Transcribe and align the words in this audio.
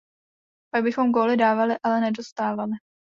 Pak 0.73 0.83
bychom 0.83 1.11
góly 1.11 1.37
dávali, 1.37 1.75
ale 1.83 2.01
nedostávali. 2.01 2.71